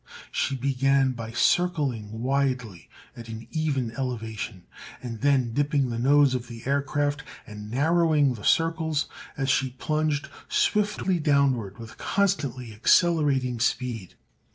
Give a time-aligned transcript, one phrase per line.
[0.31, 4.63] She began by circling widely, at an even elevation,
[4.99, 10.27] and then dipping the nose of the aircraft and narrowing the circles as she plunged
[10.49, 14.15] swiftly downward with constantly accelerating speed.